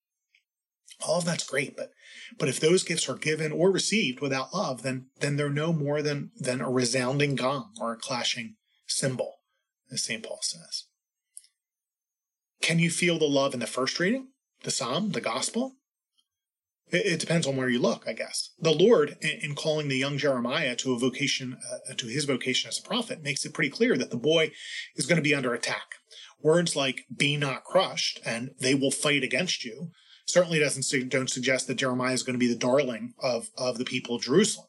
All 1.07 1.19
of 1.19 1.25
that's 1.25 1.45
great, 1.45 1.77
but 1.77 1.91
but 2.39 2.49
if 2.49 2.59
those 2.59 2.83
gifts 2.83 3.07
are 3.07 3.15
given 3.15 3.51
or 3.51 3.69
received 3.71 4.21
without 4.21 4.53
love, 4.53 4.81
then 4.81 5.07
then 5.19 5.35
they're 5.35 5.49
no 5.49 5.71
more 5.71 6.01
than 6.01 6.31
than 6.37 6.61
a 6.61 6.69
resounding 6.69 7.35
gong 7.35 7.73
or 7.79 7.93
a 7.93 7.97
clashing 7.97 8.55
cymbal, 8.87 9.35
as 9.91 10.03
St. 10.03 10.23
Paul 10.23 10.39
says. 10.41 10.85
Can 12.61 12.79
you 12.79 12.89
feel 12.89 13.19
the 13.19 13.25
love 13.25 13.53
in 13.53 13.59
the 13.59 13.67
first 13.67 13.99
reading, 13.99 14.29
the 14.63 14.71
psalm, 14.71 15.11
the 15.11 15.21
gospel? 15.21 15.75
It, 16.89 17.05
it 17.05 17.19
depends 17.19 17.45
on 17.45 17.55
where 17.55 17.69
you 17.69 17.79
look, 17.79 18.05
I 18.07 18.13
guess. 18.13 18.51
The 18.59 18.71
Lord, 18.71 19.17
in, 19.21 19.39
in 19.41 19.55
calling 19.55 19.87
the 19.87 19.97
young 19.97 20.17
Jeremiah 20.17 20.75
to 20.77 20.93
a 20.93 20.99
vocation, 20.99 21.57
uh, 21.71 21.93
to 21.95 22.07
his 22.07 22.25
vocation 22.25 22.69
as 22.69 22.79
a 22.79 22.87
prophet, 22.87 23.23
makes 23.23 23.45
it 23.45 23.53
pretty 23.53 23.69
clear 23.69 23.97
that 23.97 24.11
the 24.11 24.17
boy 24.17 24.51
is 24.95 25.05
going 25.05 25.17
to 25.17 25.21
be 25.21 25.35
under 25.35 25.53
attack. 25.53 25.95
Words 26.45 26.75
like 26.75 27.07
"be 27.11 27.37
not 27.37 27.63
crushed" 27.63 28.19
and 28.23 28.51
"they 28.59 28.75
will 28.75 28.91
fight 28.91 29.23
against 29.23 29.65
you" 29.65 29.89
certainly 30.27 30.59
doesn't 30.59 31.09
don't 31.09 31.27
suggest 31.27 31.65
that 31.65 31.79
Jeremiah 31.79 32.13
is 32.13 32.21
going 32.21 32.35
to 32.35 32.45
be 32.45 32.53
the 32.53 32.55
darling 32.69 33.15
of 33.17 33.49
of 33.57 33.79
the 33.79 33.83
people 33.83 34.15
of 34.15 34.21
Jerusalem. 34.21 34.67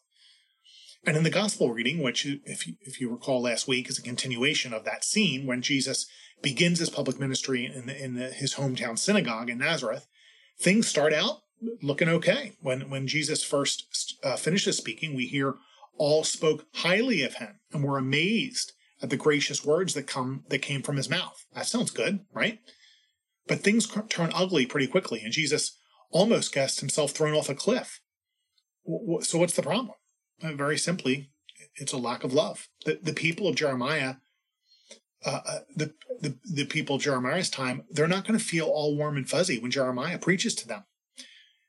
And 1.04 1.18
in 1.18 1.22
the 1.22 1.28
gospel 1.28 1.74
reading, 1.74 2.02
which, 2.02 2.24
if 2.24 2.66
you, 2.66 2.76
if 2.80 2.98
you 2.98 3.10
recall 3.10 3.42
last 3.42 3.68
week, 3.68 3.90
is 3.90 3.98
a 3.98 4.02
continuation 4.02 4.72
of 4.72 4.86
that 4.86 5.04
scene 5.04 5.44
when 5.44 5.60
Jesus 5.60 6.06
begins 6.40 6.78
his 6.78 6.88
public 6.88 7.20
ministry 7.20 7.66
in, 7.66 7.84
the, 7.84 8.04
in 8.04 8.14
the, 8.14 8.30
his 8.30 8.54
hometown 8.54 8.98
synagogue 8.98 9.50
in 9.50 9.58
Nazareth, 9.58 10.06
things 10.58 10.88
start 10.88 11.12
out 11.12 11.42
looking 11.82 12.08
okay. 12.08 12.52
When 12.62 12.88
when 12.88 13.06
Jesus 13.06 13.44
first 13.44 14.16
uh, 14.24 14.36
finishes 14.36 14.78
speaking, 14.78 15.14
we 15.14 15.26
hear 15.26 15.56
all 15.98 16.24
spoke 16.24 16.64
highly 16.76 17.20
of 17.20 17.34
him 17.34 17.60
and 17.70 17.84
were 17.84 17.98
amazed 17.98 18.72
at 19.02 19.10
the 19.10 19.16
gracious 19.16 19.64
words 19.64 19.94
that 19.94 20.06
come 20.06 20.44
that 20.48 20.58
came 20.58 20.82
from 20.82 20.96
his 20.96 21.10
mouth. 21.10 21.44
That 21.54 21.66
sounds 21.66 21.90
good, 21.90 22.20
right? 22.32 22.60
But 23.46 23.60
things 23.60 23.86
turn 24.08 24.30
ugly 24.34 24.66
pretty 24.66 24.86
quickly, 24.86 25.20
and 25.22 25.32
Jesus 25.32 25.76
almost 26.10 26.52
gets 26.52 26.80
himself 26.80 27.12
thrown 27.12 27.34
off 27.34 27.48
a 27.48 27.54
cliff. 27.54 28.00
So 29.20 29.38
what's 29.38 29.56
the 29.56 29.62
problem? 29.62 29.94
Uh, 30.42 30.52
very 30.52 30.78
simply, 30.78 31.30
it's 31.76 31.92
a 31.92 31.98
lack 31.98 32.24
of 32.24 32.32
love. 32.32 32.68
The, 32.84 32.98
the 33.02 33.12
people 33.12 33.48
of 33.48 33.56
Jeremiah 33.56 34.16
uh, 35.24 35.40
uh 35.46 35.58
the, 35.74 35.94
the 36.20 36.38
the 36.44 36.66
people 36.66 36.96
of 36.96 37.02
Jeremiah's 37.02 37.50
time, 37.50 37.84
they're 37.90 38.06
not 38.06 38.26
going 38.26 38.38
to 38.38 38.44
feel 38.44 38.66
all 38.66 38.96
warm 38.96 39.16
and 39.16 39.28
fuzzy 39.28 39.58
when 39.58 39.70
Jeremiah 39.70 40.18
preaches 40.18 40.54
to 40.56 40.68
them. 40.68 40.84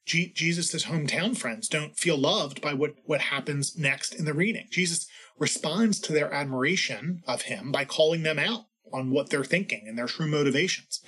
Jesus' 0.07 0.85
hometown 0.85 1.37
friends 1.37 1.67
don't 1.67 1.97
feel 1.97 2.17
loved 2.17 2.61
by 2.61 2.73
what, 2.73 2.95
what 3.03 3.19
happens 3.19 3.77
next 3.77 4.15
in 4.15 4.23
the 4.23 4.33
reading. 4.33 4.67
Jesus 4.71 5.05
responds 5.39 5.99
to 5.99 6.13
their 6.13 6.33
admiration 6.33 7.23
of 7.27 7.43
him 7.43 7.71
by 7.71 7.85
calling 7.85 8.23
them 8.23 8.39
out 8.39 8.65
on 8.93 9.11
what 9.11 9.29
they're 9.29 9.43
thinking 9.43 9.85
and 9.87 9.97
their 9.97 10.07
true 10.07 10.27
motivations. 10.27 11.01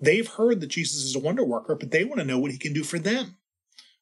They've 0.00 0.26
heard 0.26 0.60
that 0.60 0.68
Jesus 0.68 1.02
is 1.02 1.14
a 1.14 1.20
wonder 1.20 1.44
worker, 1.44 1.74
but 1.74 1.90
they 1.90 2.04
want 2.04 2.20
to 2.20 2.26
know 2.26 2.38
what 2.38 2.52
he 2.52 2.58
can 2.58 2.72
do 2.72 2.84
for 2.84 2.98
them. 2.98 3.36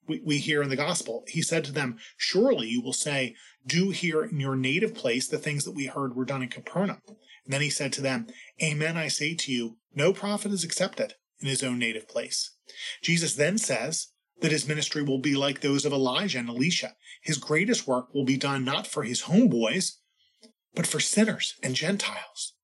We, 0.07 0.21
we 0.25 0.39
hear 0.39 0.63
in 0.63 0.69
the 0.69 0.77
gospel, 0.77 1.25
he 1.27 1.43
said 1.43 1.65
to 1.65 1.73
them, 1.73 1.99
Surely 2.17 2.69
you 2.69 2.81
will 2.81 2.93
say, 2.93 3.35
Do 3.67 3.91
here 3.91 4.25
in 4.25 4.41
your 4.41 4.57
native 4.57 4.95
place 4.95 5.27
the 5.27 5.39
things 5.39 5.65
that 5.65 5.75
we 5.75 5.87
heard 5.87 6.15
were 6.15 6.25
done 6.25 6.43
in 6.43 6.49
Capernaum. 6.49 7.03
And 7.07 7.53
then 7.53 7.61
he 7.61 7.71
said 7.71 7.93
to 7.95 8.01
them, 8.01 8.29
Amen, 8.63 8.97
I 8.97 9.09
say 9.09 9.35
to 9.35 9.53
you, 9.53 9.79
no 9.95 10.13
prophet 10.13 10.53
is 10.53 10.65
accepted 10.65 11.15
in 11.41 11.49
his 11.49 11.63
own 11.63 11.79
native 11.79 12.09
place. 12.09 12.53
Jesus 13.03 13.35
then 13.35 13.59
says 13.59 14.09
that 14.41 14.53
his 14.53 14.69
ministry 14.69 15.03
will 15.03 15.19
be 15.19 15.35
like 15.35 15.61
those 15.61 15.85
of 15.85 15.93
Elijah 15.93 16.39
and 16.39 16.49
Elisha. 16.49 16.95
His 17.23 17.39
greatest 17.39 17.87
work 17.87 18.15
will 18.15 18.25
be 18.25 18.37
done 18.37 18.65
not 18.65 18.87
for 18.87 19.03
his 19.03 19.23
homeboys, 19.23 19.95
but 20.75 20.87
for 20.87 21.01
sinners 21.01 21.55
and 21.63 21.75
Gentiles. 21.75 22.55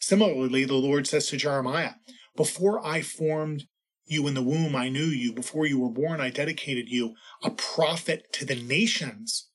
Similarly, 0.00 0.64
the 0.64 0.74
Lord 0.74 1.06
says 1.06 1.28
to 1.28 1.36
Jeremiah, 1.36 1.92
Before 2.36 2.84
I 2.84 3.02
formed 3.02 3.64
you 4.06 4.26
in 4.26 4.34
the 4.34 4.42
womb, 4.42 4.74
I 4.74 4.88
knew 4.88 5.04
you. 5.04 5.32
Before 5.32 5.66
you 5.66 5.78
were 5.78 5.90
born, 5.90 6.20
I 6.20 6.30
dedicated 6.30 6.88
you. 6.88 7.14
A 7.44 7.50
prophet 7.50 8.32
to 8.32 8.44
the 8.44 8.54
nations, 8.54 9.48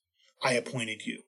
I 0.44 0.54
appointed 0.54 1.06
you. 1.06 1.24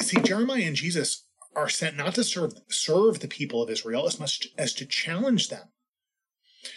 See, 0.00 0.20
Jeremiah 0.20 0.62
and 0.62 0.76
Jesus 0.76 1.26
are 1.54 1.68
sent 1.68 1.96
not 1.96 2.14
to 2.14 2.24
serve, 2.24 2.54
serve 2.68 3.20
the 3.20 3.28
people 3.28 3.62
of 3.62 3.70
Israel 3.70 4.06
as 4.06 4.18
much 4.18 4.48
as 4.56 4.72
to 4.74 4.86
challenge 4.86 5.48
them. 5.48 5.68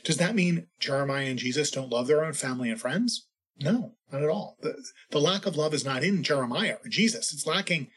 Does 0.04 0.18
that 0.18 0.36
mean 0.36 0.68
Jeremiah 0.80 1.26
and 1.26 1.40
Jesus 1.40 1.72
don't 1.72 1.92
love 1.92 2.08
their 2.08 2.24
own 2.24 2.34
family 2.34 2.70
and 2.70 2.80
friends? 2.80 3.28
No, 3.62 3.96
not 4.12 4.24
at 4.24 4.30
all. 4.30 4.58
The, 4.62 4.76
the 5.12 5.20
lack 5.20 5.46
of 5.46 5.56
love 5.56 5.74
is 5.74 5.86
not 5.86 6.04
in 6.04 6.24
Jeremiah 6.24 6.78
or 6.84 6.90
Jesus. 6.90 7.34
It's 7.34 7.46
lacking 7.46 7.90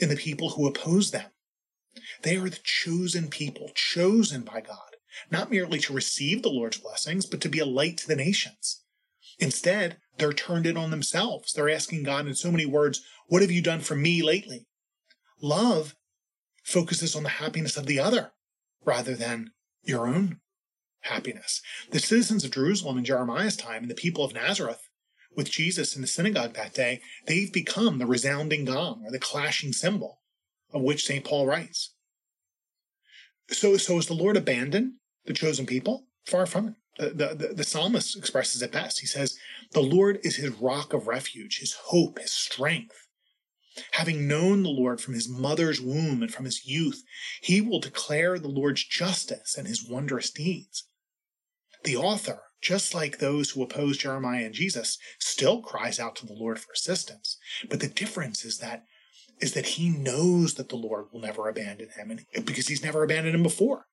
in 0.00 0.08
the 0.08 0.16
people 0.16 0.50
who 0.50 0.66
oppose 0.66 1.10
them. 1.10 1.30
They 2.22 2.36
are 2.36 2.50
the 2.50 2.58
chosen 2.62 3.28
people, 3.28 3.70
chosen 3.74 4.42
by 4.42 4.60
God, 4.60 4.96
not 5.30 5.50
merely 5.50 5.78
to 5.80 5.92
receive 5.92 6.42
the 6.42 6.50
Lord's 6.50 6.78
blessings, 6.78 7.24
but 7.24 7.40
to 7.42 7.48
be 7.48 7.58
a 7.58 7.66
light 7.66 7.98
to 7.98 8.08
the 8.08 8.16
nations. 8.16 8.82
Instead, 9.38 9.98
they're 10.18 10.32
turned 10.32 10.66
in 10.66 10.76
on 10.76 10.90
themselves. 10.90 11.52
They're 11.52 11.70
asking 11.70 12.02
God 12.02 12.26
in 12.26 12.34
so 12.34 12.50
many 12.50 12.66
words, 12.66 13.02
What 13.28 13.42
have 13.42 13.50
you 13.50 13.62
done 13.62 13.80
for 13.80 13.94
me 13.94 14.22
lately? 14.22 14.66
Love 15.40 15.94
focuses 16.64 17.14
on 17.14 17.22
the 17.22 17.28
happiness 17.28 17.76
of 17.76 17.86
the 17.86 18.00
other 18.00 18.32
rather 18.84 19.14
than 19.14 19.50
your 19.82 20.06
own 20.06 20.40
happiness. 21.06 21.62
The 21.90 21.98
citizens 21.98 22.44
of 22.44 22.50
Jerusalem 22.52 22.98
in 22.98 23.04
Jeremiah's 23.04 23.56
time 23.56 23.82
and 23.82 23.90
the 23.90 23.94
people 23.94 24.24
of 24.24 24.34
Nazareth 24.34 24.88
with 25.36 25.50
Jesus 25.50 25.94
in 25.94 26.02
the 26.02 26.08
synagogue 26.08 26.54
that 26.54 26.74
day, 26.74 27.00
they've 27.26 27.52
become 27.52 27.98
the 27.98 28.06
resounding 28.06 28.64
gong 28.64 29.02
or 29.04 29.10
the 29.10 29.18
clashing 29.18 29.72
cymbal 29.72 30.20
of 30.72 30.82
which 30.82 31.04
St. 31.04 31.24
Paul 31.24 31.46
writes. 31.46 31.94
So, 33.50 33.76
so 33.76 33.98
is 33.98 34.06
the 34.06 34.14
Lord 34.14 34.36
abandoned 34.36 34.94
the 35.26 35.34
chosen 35.34 35.66
people? 35.66 36.06
Far 36.24 36.46
from 36.46 36.68
it. 36.68 36.74
The, 36.98 37.34
the, 37.34 37.54
the 37.54 37.64
psalmist 37.64 38.16
expresses 38.16 38.62
it 38.62 38.72
best. 38.72 39.00
He 39.00 39.06
says, 39.06 39.38
The 39.72 39.82
Lord 39.82 40.18
is 40.24 40.36
his 40.36 40.50
rock 40.50 40.92
of 40.92 41.06
refuge, 41.06 41.58
his 41.58 41.74
hope, 41.74 42.18
his 42.18 42.32
strength. 42.32 42.96
Having 43.92 44.26
known 44.26 44.62
the 44.62 44.70
Lord 44.70 45.02
from 45.02 45.12
his 45.12 45.28
mother's 45.28 45.80
womb 45.80 46.22
and 46.22 46.32
from 46.32 46.46
his 46.46 46.66
youth, 46.66 47.04
he 47.42 47.60
will 47.60 47.78
declare 47.78 48.38
the 48.38 48.48
Lord's 48.48 48.82
justice 48.82 49.56
and 49.56 49.68
his 49.68 49.86
wondrous 49.86 50.30
deeds. 50.30 50.88
The 51.86 51.96
author, 51.96 52.40
just 52.60 52.94
like 52.94 53.18
those 53.18 53.50
who 53.50 53.62
oppose 53.62 53.96
Jeremiah 53.96 54.44
and 54.44 54.52
Jesus, 54.52 54.98
still 55.20 55.62
cries 55.62 56.00
out 56.00 56.16
to 56.16 56.26
the 56.26 56.34
Lord 56.34 56.58
for 56.58 56.72
assistance. 56.72 57.38
But 57.70 57.78
the 57.78 57.86
difference 57.86 58.44
is 58.44 58.58
that 58.58 58.82
is 59.40 59.52
that 59.52 59.66
he 59.66 59.90
knows 59.90 60.54
that 60.54 60.68
the 60.68 60.76
Lord 60.76 61.06
will 61.12 61.20
never 61.20 61.48
abandon 61.48 61.90
him 61.96 62.10
and, 62.10 62.44
because 62.44 62.66
he's 62.66 62.82
never 62.82 63.04
abandoned 63.04 63.36
him 63.36 63.44
before. 63.44 63.84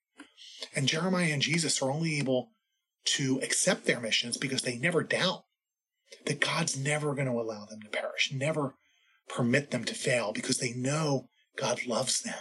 And 0.76 0.88
Jeremiah 0.88 1.32
and 1.32 1.42
Jesus 1.42 1.84
are 1.84 1.92
only 1.92 2.18
able 2.18 2.50
to 3.18 3.40
accept 3.44 3.86
their 3.86 4.00
missions 4.00 4.38
because 4.38 4.64
they 4.64 4.78
never 4.80 5.04
doubt 5.04 5.44
that 6.26 6.40
God's 6.40 6.76
never 6.76 7.14
going 7.14 7.28
to 7.28 7.34
allow 7.34 7.66
them 7.66 7.82
to 7.82 7.90
perish, 7.90 8.32
never 8.34 8.76
permit 9.30 9.70
them 9.70 9.84
to 9.84 9.94
fail 9.94 10.32
because 10.34 10.58
they 10.58 10.74
know 10.74 11.28
God 11.58 11.86
loves 11.86 12.24
them. 12.24 12.40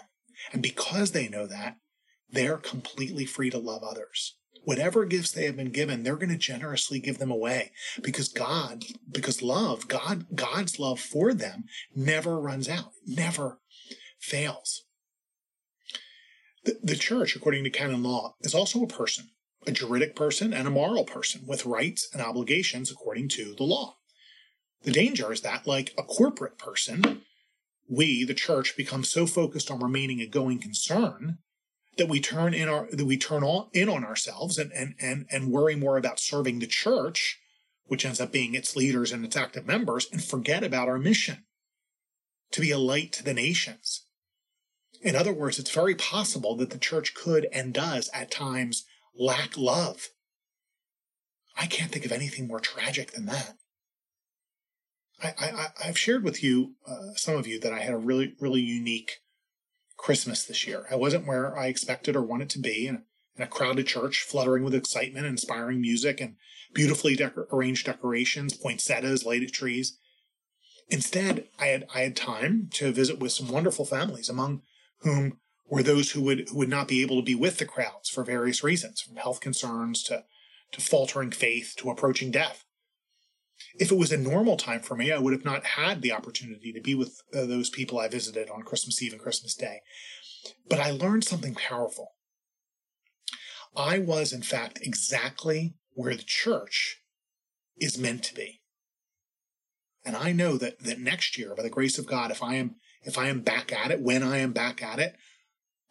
And 0.50 0.62
because 0.62 1.10
they 1.10 1.28
know 1.28 1.46
that, 1.46 1.76
they're 2.30 2.56
completely 2.56 3.26
free 3.26 3.50
to 3.50 3.58
love 3.58 3.82
others 3.82 4.38
whatever 4.64 5.04
gifts 5.04 5.32
they 5.32 5.44
have 5.44 5.56
been 5.56 5.70
given, 5.70 6.02
they're 6.02 6.16
going 6.16 6.28
to 6.28 6.36
generously 6.36 7.00
give 7.00 7.18
them 7.18 7.30
away 7.30 7.72
because 8.02 8.28
God, 8.28 8.84
because 9.10 9.42
love, 9.42 9.88
God, 9.88 10.26
God's 10.34 10.78
love 10.78 11.00
for 11.00 11.34
them 11.34 11.64
never 11.94 12.40
runs 12.40 12.68
out, 12.68 12.92
never 13.06 13.60
fails. 14.18 14.84
The, 16.64 16.78
the 16.82 16.96
church, 16.96 17.34
according 17.34 17.64
to 17.64 17.70
canon 17.70 18.02
law, 18.02 18.36
is 18.40 18.54
also 18.54 18.82
a 18.82 18.88
person, 18.88 19.30
a 19.66 19.72
juridic 19.72 20.14
person 20.14 20.52
and 20.52 20.68
a 20.68 20.70
moral 20.70 21.04
person 21.04 21.42
with 21.46 21.66
rights 21.66 22.08
and 22.12 22.22
obligations 22.22 22.90
according 22.90 23.28
to 23.30 23.54
the 23.56 23.64
law. 23.64 23.96
The 24.84 24.92
danger 24.92 25.32
is 25.32 25.40
that, 25.42 25.66
like 25.66 25.92
a 25.98 26.02
corporate 26.02 26.58
person, 26.58 27.22
we, 27.88 28.24
the 28.24 28.34
church, 28.34 28.76
become 28.76 29.04
so 29.04 29.26
focused 29.26 29.70
on 29.70 29.80
remaining 29.80 30.20
a 30.20 30.26
going 30.26 30.60
concern 30.60 31.38
that 31.96 32.08
we 32.08 32.20
turn 32.20 32.54
in 32.54 32.68
our 32.68 32.88
that 32.90 33.04
we 33.04 33.16
turn 33.16 33.42
all 33.42 33.70
in 33.72 33.88
on 33.88 34.04
ourselves 34.04 34.58
and 34.58 34.72
and 34.72 34.94
and 35.00 35.26
and 35.30 35.50
worry 35.50 35.74
more 35.74 35.96
about 35.96 36.20
serving 36.20 36.58
the 36.58 36.66
church, 36.66 37.38
which 37.84 38.04
ends 38.04 38.20
up 38.20 38.32
being 38.32 38.54
its 38.54 38.76
leaders 38.76 39.12
and 39.12 39.24
its 39.24 39.36
active 39.36 39.66
members, 39.66 40.08
and 40.10 40.24
forget 40.24 40.64
about 40.64 40.88
our 40.88 40.98
mission 40.98 41.44
to 42.52 42.60
be 42.60 42.70
a 42.70 42.78
light 42.78 43.12
to 43.12 43.24
the 43.24 43.34
nations. 43.34 44.06
In 45.00 45.16
other 45.16 45.32
words, 45.32 45.58
it's 45.58 45.74
very 45.74 45.94
possible 45.94 46.54
that 46.56 46.70
the 46.70 46.78
church 46.78 47.14
could 47.14 47.48
and 47.52 47.74
does 47.74 48.08
at 48.14 48.30
times 48.30 48.84
lack 49.18 49.56
love. 49.56 50.08
I 51.56 51.66
can't 51.66 51.90
think 51.90 52.04
of 52.04 52.12
anything 52.12 52.46
more 52.46 52.60
tragic 52.60 53.12
than 53.12 53.26
that. 53.26 53.56
I, 55.22 55.34
I, 55.38 55.66
I, 55.82 55.86
have 55.86 55.98
shared 55.98 56.24
with 56.24 56.42
you, 56.42 56.74
uh, 56.86 57.14
some 57.14 57.36
of 57.36 57.46
you, 57.46 57.60
that 57.60 57.72
I 57.72 57.80
had 57.80 57.94
a 57.94 57.98
really, 57.98 58.34
really 58.40 58.60
unique 58.60 59.18
Christmas 59.96 60.44
this 60.44 60.66
year. 60.66 60.86
I 60.90 60.96
wasn't 60.96 61.26
where 61.26 61.56
I 61.56 61.66
expected 61.66 62.16
or 62.16 62.22
wanted 62.22 62.50
to 62.50 62.58
be 62.58 62.86
in, 62.86 63.02
in 63.36 63.42
a 63.42 63.46
crowded 63.46 63.86
church, 63.86 64.22
fluttering 64.22 64.64
with 64.64 64.74
excitement, 64.74 65.26
inspiring 65.26 65.80
music, 65.80 66.20
and 66.20 66.36
beautifully 66.74 67.18
arranged 67.52 67.86
decorations, 67.86 68.56
poinsettias, 68.56 69.24
lighted 69.24 69.52
trees. 69.52 69.98
Instead, 70.88 71.48
I 71.58 71.66
had 71.66 71.86
I 71.94 72.00
had 72.00 72.16
time 72.16 72.68
to 72.74 72.92
visit 72.92 73.18
with 73.18 73.32
some 73.32 73.48
wonderful 73.48 73.84
families, 73.84 74.28
among 74.28 74.62
whom 74.98 75.38
were 75.68 75.82
those 75.82 76.10
who 76.10 76.20
would 76.22 76.48
who 76.48 76.58
would 76.58 76.68
not 76.68 76.88
be 76.88 77.02
able 77.02 77.16
to 77.16 77.24
be 77.24 77.34
with 77.34 77.58
the 77.58 77.64
crowds 77.64 78.08
for 78.08 78.24
various 78.24 78.62
reasons, 78.62 79.00
from 79.00 79.16
health 79.16 79.40
concerns 79.40 80.02
to 80.04 80.24
to 80.72 80.80
faltering 80.80 81.30
faith 81.30 81.74
to 81.78 81.90
approaching 81.90 82.30
death. 82.30 82.64
If 83.78 83.90
it 83.90 83.98
was 83.98 84.12
a 84.12 84.16
normal 84.16 84.56
time 84.56 84.80
for 84.80 84.96
me, 84.96 85.12
I 85.12 85.18
would 85.18 85.32
have 85.32 85.44
not 85.44 85.64
had 85.64 86.02
the 86.02 86.12
opportunity 86.12 86.72
to 86.72 86.80
be 86.80 86.94
with 86.94 87.20
uh, 87.34 87.46
those 87.46 87.70
people 87.70 87.98
I 87.98 88.08
visited 88.08 88.50
on 88.50 88.62
Christmas 88.62 89.02
Eve 89.02 89.12
and 89.12 89.20
Christmas 89.20 89.54
Day. 89.54 89.80
But 90.68 90.80
I 90.80 90.90
learned 90.90 91.24
something 91.24 91.54
powerful. 91.54 92.12
I 93.76 93.98
was, 93.98 94.32
in 94.32 94.42
fact, 94.42 94.80
exactly 94.82 95.74
where 95.94 96.14
the 96.14 96.24
church 96.24 97.00
is 97.78 97.98
meant 97.98 98.22
to 98.24 98.34
be. 98.34 98.60
And 100.04 100.16
I 100.16 100.32
know 100.32 100.56
that, 100.58 100.80
that 100.80 100.98
next 100.98 101.38
year, 101.38 101.54
by 101.54 101.62
the 101.62 101.70
grace 101.70 101.98
of 101.98 102.06
God, 102.06 102.30
if 102.30 102.42
I 102.42 102.54
am 102.54 102.76
if 103.04 103.18
I 103.18 103.28
am 103.28 103.40
back 103.40 103.72
at 103.72 103.90
it, 103.90 104.00
when 104.00 104.22
I 104.22 104.38
am 104.38 104.52
back 104.52 104.82
at 104.82 105.00
it, 105.00 105.16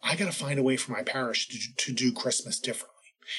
I 0.02 0.16
got 0.16 0.26
to 0.26 0.32
find 0.32 0.58
a 0.58 0.62
way 0.62 0.76
for 0.76 0.92
my 0.92 1.02
parish 1.02 1.48
to, 1.48 1.58
to 1.76 1.92
do 1.92 2.12
Christmas 2.12 2.58
different. 2.58 2.91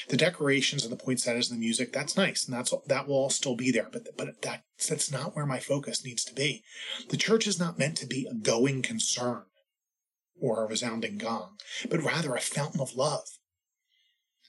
The 0.08 0.16
decorations 0.16 0.84
and 0.84 0.92
the 0.92 1.02
poinsettias 1.02 1.50
and 1.50 1.58
the 1.58 1.64
music, 1.64 1.92
that's 1.92 2.16
nice, 2.16 2.44
and 2.44 2.56
that's 2.56 2.72
that 2.86 3.06
will 3.06 3.16
all 3.16 3.30
still 3.30 3.54
be 3.54 3.70
there. 3.70 3.88
But 3.92 4.16
but 4.16 4.42
that 4.42 4.64
that's 4.88 5.10
not 5.10 5.36
where 5.36 5.46
my 5.46 5.58
focus 5.58 6.04
needs 6.04 6.24
to 6.24 6.34
be. 6.34 6.62
The 7.10 7.16
church 7.16 7.46
is 7.46 7.58
not 7.58 7.78
meant 7.78 7.96
to 7.98 8.06
be 8.06 8.26
a 8.26 8.34
going 8.34 8.82
concern 8.82 9.44
or 10.40 10.64
a 10.64 10.68
resounding 10.68 11.18
gong, 11.18 11.58
but 11.90 12.02
rather 12.02 12.34
a 12.34 12.40
fountain 12.40 12.80
of 12.80 12.96
love. 12.96 13.28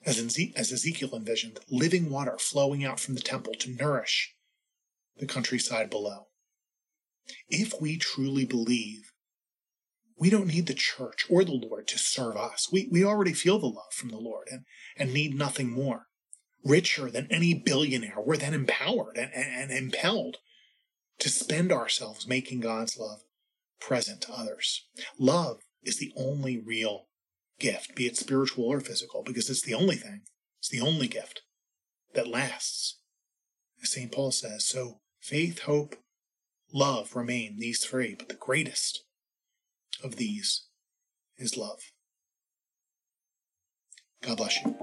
As, 0.05 0.19
as 0.19 0.71
Ezekiel 0.71 1.15
envisioned, 1.15 1.59
living 1.69 2.09
water 2.11 2.37
flowing 2.37 2.85
out 2.85 2.99
from 2.99 3.15
the 3.15 3.21
temple 3.21 3.53
to 3.55 3.71
nourish 3.71 4.35
the 5.17 5.25
countryside 5.25 5.89
below. 5.89 6.27
If 7.49 7.81
we 7.81 7.97
truly 7.97 8.45
believe 8.45 9.11
we 10.17 10.29
don't 10.29 10.47
need 10.47 10.67
the 10.67 10.73
church 10.73 11.25
or 11.29 11.43
the 11.43 11.51
Lord 11.51 11.87
to 11.89 11.97
serve 11.97 12.37
us. 12.37 12.69
We, 12.71 12.87
we 12.91 13.03
already 13.03 13.33
feel 13.33 13.59
the 13.59 13.67
love 13.67 13.93
from 13.93 14.09
the 14.09 14.17
Lord 14.17 14.47
and, 14.49 14.65
and 14.97 15.13
need 15.13 15.35
nothing 15.35 15.71
more. 15.71 16.07
Richer 16.63 17.11
than 17.11 17.27
any 17.29 17.53
billionaire, 17.53 18.21
we're 18.23 18.37
then 18.37 18.53
empowered 18.53 19.17
and, 19.17 19.31
and, 19.33 19.69
and 19.69 19.71
impelled 19.71 20.37
to 21.19 21.29
spend 21.29 21.71
ourselves 21.71 22.27
making 22.27 22.61
God's 22.61 22.97
love 22.97 23.19
present 23.79 24.21
to 24.21 24.33
others. 24.33 24.85
Love 25.19 25.59
is 25.83 25.99
the 25.99 26.13
only 26.17 26.57
real 26.57 27.07
gift, 27.59 27.95
be 27.95 28.07
it 28.07 28.17
spiritual 28.17 28.65
or 28.65 28.79
physical, 28.79 29.21
because 29.23 29.49
it's 29.49 29.61
the 29.61 29.73
only 29.73 29.95
thing, 29.95 30.21
it's 30.59 30.69
the 30.69 30.81
only 30.81 31.07
gift 31.07 31.41
that 32.13 32.27
lasts. 32.27 32.99
As 33.81 33.91
St. 33.91 34.11
Paul 34.11 34.31
says, 34.31 34.65
so 34.65 35.01
faith, 35.19 35.61
hope, 35.61 35.95
love 36.73 37.15
remain 37.15 37.57
these 37.59 37.83
three, 37.83 38.15
but 38.15 38.29
the 38.29 38.35
greatest 38.35 39.03
of 40.03 40.15
these 40.15 40.65
is 41.37 41.57
love. 41.57 41.79
God 44.21 44.37
bless 44.37 44.63
you. 44.63 44.75